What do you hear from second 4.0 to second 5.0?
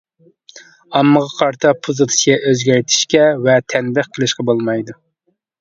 قىلىشقا بولمايدۇ.